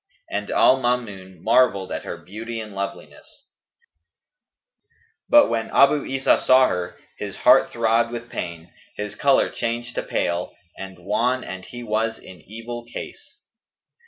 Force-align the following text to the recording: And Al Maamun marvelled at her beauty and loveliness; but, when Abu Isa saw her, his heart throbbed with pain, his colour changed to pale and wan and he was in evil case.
And 0.31 0.49
Al 0.49 0.77
Maamun 0.77 1.41
marvelled 1.43 1.91
at 1.91 2.01
her 2.05 2.17
beauty 2.17 2.59
and 2.59 2.73
loveliness; 2.73 3.45
but, 5.29 5.47
when 5.47 5.69
Abu 5.69 6.03
Isa 6.05 6.41
saw 6.43 6.65
her, 6.69 6.95
his 7.19 7.35
heart 7.45 7.69
throbbed 7.69 8.11
with 8.11 8.27
pain, 8.27 8.73
his 8.95 9.13
colour 9.13 9.51
changed 9.51 9.93
to 9.93 10.01
pale 10.01 10.55
and 10.75 10.97
wan 10.97 11.43
and 11.43 11.65
he 11.65 11.83
was 11.83 12.17
in 12.17 12.41
evil 12.41 12.83
case. 12.91 13.37